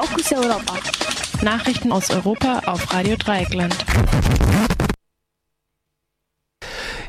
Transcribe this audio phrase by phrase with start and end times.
[0.00, 0.78] Fokus Europa.
[1.42, 3.76] Nachrichten aus Europa auf Radio Dreieckland.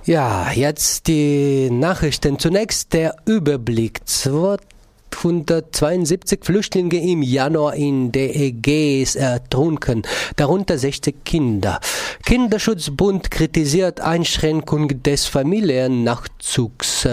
[0.04, 2.38] Ja, jetzt die Nachrichten.
[2.38, 4.02] Zunächst der Überblick.
[5.24, 10.02] 172 Flüchtlinge im Januar in der Ägäis ertrunken,
[10.36, 11.80] darunter 60 Kinder.
[12.26, 17.08] Kinderschutzbund kritisiert Einschränkung des Familiennachzugs.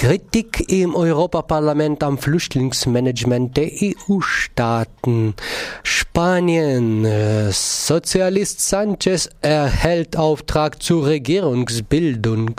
[0.00, 5.34] Kritik im Europaparlament am Flüchtlingsmanagement der EU-Staaten.
[5.82, 7.06] Spanien.
[7.50, 12.58] Sozialist Sanchez erhält Auftrag zur Regierungsbildung.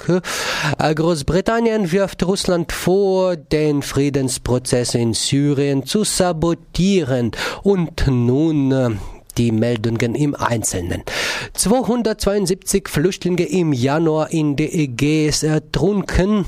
[0.77, 7.31] Großbritannien wirft Russland vor, den Friedensprozess in Syrien zu sabotieren.
[7.63, 8.99] Und nun
[9.33, 11.03] die Meldungen im Einzelnen.
[11.53, 16.45] 272 Flüchtlinge im Januar in der Ägäis ertrunken.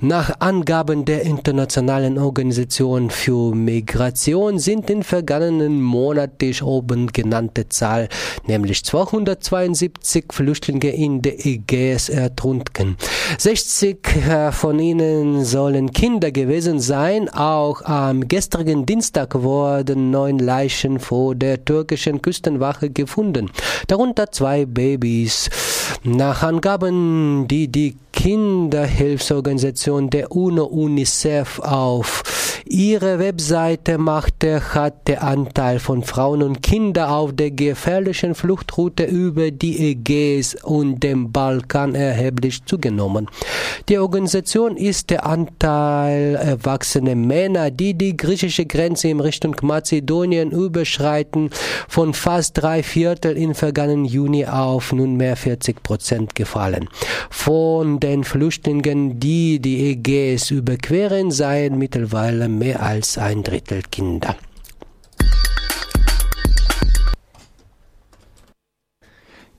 [0.00, 8.08] Nach Angaben der Internationalen Organisation für Migration sind in vergangenen Monat die oben genannte Zahl,
[8.46, 12.96] nämlich 272 Flüchtlinge in der Ägäis ertrunken.
[13.38, 13.98] 60
[14.52, 17.28] von ihnen sollen Kinder gewesen sein.
[17.28, 23.52] Auch am gestrigen Dienstag wurden neun Leichen vor der türkischen Küstenwache gefunden,
[23.86, 25.48] darunter zwei Babys.
[26.02, 32.24] Nach Angaben, die die Kinderhilfsorganisation der UNO UNICEF auf
[32.68, 39.50] ihre Webseite machte, hat der Anteil von Frauen und Kindern auf der gefährlichen Fluchtroute über
[39.50, 43.28] die Ägäis und dem Balkan erheblich zugenommen.
[43.88, 51.50] Die Organisation ist der Anteil erwachsener Männer, die die griechische Grenze in Richtung Mazedonien überschreiten,
[51.88, 56.88] von fast drei Viertel im vergangenen Juni auf nunmehr 40 Prozent gefallen.
[57.30, 64.36] Von den Flüchtlingen, die die Ägäis überqueren, seien mittlerweile mehr als ein Drittel Kinder.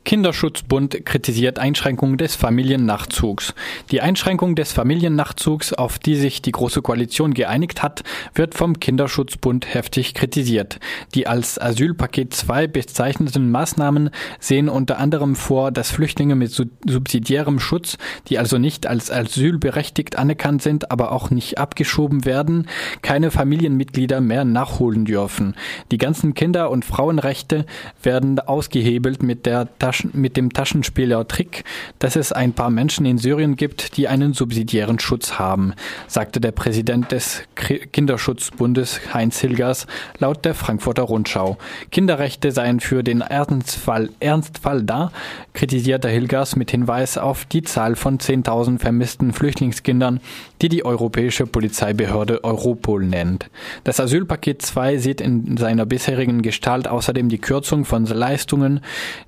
[0.08, 3.54] Kinderschutzbund kritisiert Einschränkungen des Familiennachzugs.
[3.92, 9.74] Die Einschränkung des Familiennachzugs, auf die sich die Große Koalition geeinigt hat, wird vom Kinderschutzbund
[9.74, 10.80] heftig kritisiert.
[11.14, 17.98] Die als Asylpaket 2 bezeichneten Maßnahmen sehen unter anderem vor, dass Flüchtlinge mit subsidiärem Schutz,
[18.30, 22.70] die also nicht als asylberechtigt anerkannt sind, aber auch nicht abgeschoben werden,
[23.02, 25.56] keine Familienmitglieder mehr nachholen dürfen.
[25.92, 27.66] Die ganzen Kinder- und Frauenrechte
[28.02, 31.64] werden ausgehebelt mit der Tasche mit dem Taschenspieler-Trick,
[32.00, 35.74] dass es ein paar Menschen in Syrien gibt, die einen subsidiären Schutz haben,
[36.08, 39.88] sagte der Präsident des Kinderschutzbundes Heinz Hilgers
[40.20, 41.58] laut der Frankfurter Rundschau.
[41.92, 45.12] Kinderrechte seien für den Ernstfall, Ernstfall da,
[45.54, 50.20] kritisierte Hilgers mit Hinweis auf die Zahl von 10.000 vermissten Flüchtlingskindern,
[50.62, 53.50] die die europäische Polizeibehörde Europol nennt.
[53.84, 58.82] Das Asylpaket 2 sieht in seiner bisherigen Gestalt außerdem die Kürzung von Leistungen,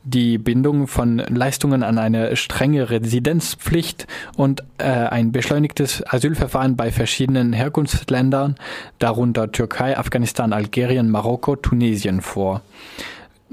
[0.04, 7.54] die Bindung von Leistungen an eine strenge Residenzpflicht und äh, ein beschleunigtes Asylverfahren bei verschiedenen
[7.54, 8.56] Herkunftsländern,
[9.00, 12.62] darunter Türkei, Afghanistan, Algerien, Marokko, Tunesien vor.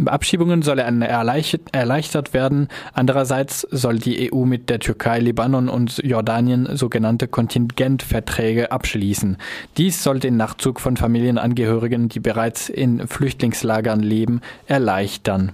[0.04, 2.66] Abschiebungen sollen erleichtert werden.
[2.92, 9.36] Andererseits soll die EU mit der Türkei, Libanon und Jordanien sogenannte Kontingentverträge abschließen.
[9.76, 15.52] Dies soll den Nachzug von Familienangehörigen, die bereits in Flüchtlingslagern leben, erleichtern.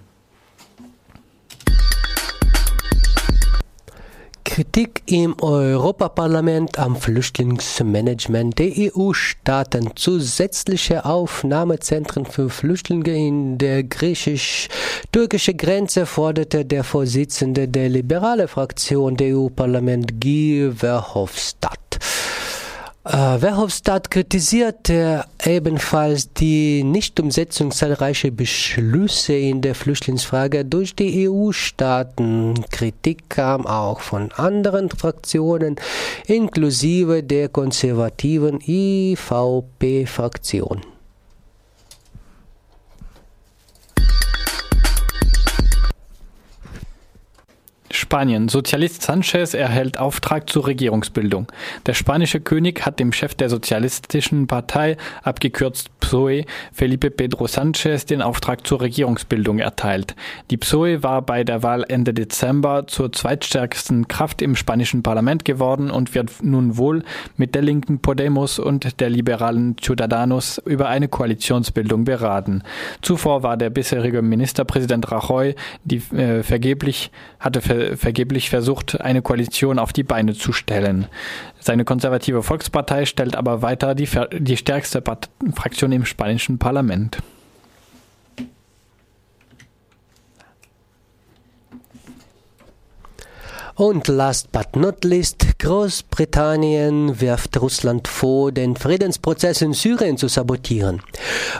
[4.62, 9.90] Kritik im Europaparlament am Flüchtlingsmanagement der EU-Staaten.
[9.96, 19.36] Zusätzliche Aufnahmezentren für Flüchtlinge in der griechisch-türkischen Grenze forderte der Vorsitzende der liberalen Fraktion der
[19.36, 21.81] EU-Parlament Guy Verhofstadt.
[23.04, 32.64] Äh, Verhofstadt kritisierte ebenfalls die Nichtumsetzung zahlreicher Beschlüsse in der Flüchtlingsfrage durch die EU-Staaten.
[32.70, 35.74] Kritik kam auch von anderen Fraktionen,
[36.26, 39.32] inklusive der konservativen IVP-Fraktion.
[48.12, 48.50] Spanien.
[48.50, 51.46] Sozialist Sanchez erhält Auftrag zur Regierungsbildung.
[51.86, 56.44] Der spanische König hat dem Chef der sozialistischen Partei, abgekürzt PSOE,
[56.74, 60.14] Felipe Pedro Sanchez, den Auftrag zur Regierungsbildung erteilt.
[60.50, 65.90] Die PSOE war bei der Wahl Ende Dezember zur zweitstärksten Kraft im spanischen Parlament geworden
[65.90, 67.04] und wird nun wohl
[67.38, 72.62] mit der linken Podemos und der liberalen Ciudadanos über eine Koalitionsbildung beraten.
[73.00, 75.54] Zuvor war der bisherige Ministerpräsident Rajoy,
[75.84, 77.10] die äh, vergeblich
[77.40, 81.06] hatte ver vergeblich versucht, eine Koalition auf die Beine zu stellen.
[81.60, 84.08] Seine konservative Volkspartei stellt aber weiter die,
[84.38, 87.18] die stärkste Part Fraktion im spanischen Parlament.
[93.74, 101.02] Und last but not least, Großbritannien wirft Russland vor, den Friedensprozess in Syrien zu sabotieren.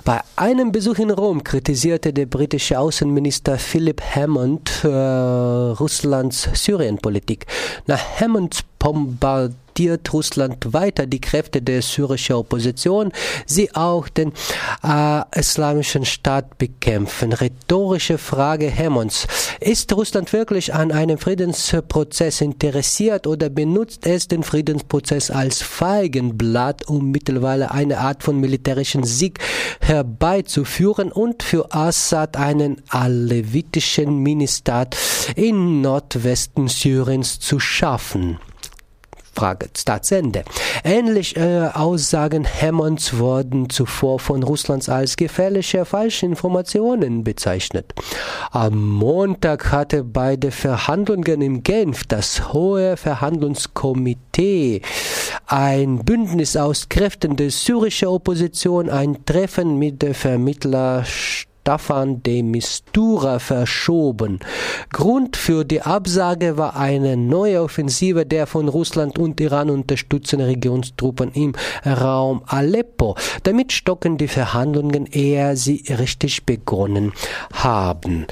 [0.04, 7.46] Bei einem Besuch in Rom kritisierte der britische Außenminister Philip Hammond äh, Russlands Syrienpolitik.
[7.86, 13.12] Nach Hammonds Bombardierung bombardiert Russland weiter die Kräfte der syrischen Opposition,
[13.46, 14.32] sie auch den
[14.82, 17.32] äh, islamischen Staat bekämpfen.
[17.32, 19.26] Rhetorische Frage Hemmons.
[19.60, 27.10] Ist Russland wirklich an einem Friedensprozess interessiert oder benutzt es den Friedensprozess als Feigenblatt, um
[27.10, 29.38] mittlerweile eine Art von militärischen Sieg
[29.80, 34.96] herbeizuführen und für Assad einen alevitischen Ministat
[35.34, 38.38] im Nordwesten Syriens zu schaffen?
[39.34, 40.44] Frage Staatsende.
[40.84, 47.94] Ähnliche äh, Aussagen Hammonds wurden zuvor von Russlands als gefährliche Falschinformationen bezeichnet.
[48.50, 54.82] Am Montag hatte bei den Verhandlungen in Genf das Hohe Verhandlungskomitee
[55.46, 61.04] ein Bündnis aus Kräften der syrischen Opposition ein Treffen mit der Vermittler
[61.62, 64.40] Staffan de Mistura verschoben.
[64.90, 71.30] Grund für die Absage war eine neue Offensive der von Russland und Iran unterstützten Regionstruppen
[71.30, 71.54] im
[71.86, 73.14] Raum Aleppo.
[73.44, 77.12] Damit stocken die Verhandlungen, ehe sie richtig begonnen
[77.52, 78.26] haben.